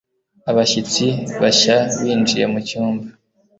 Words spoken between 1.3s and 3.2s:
bashya binjiye mucyumba.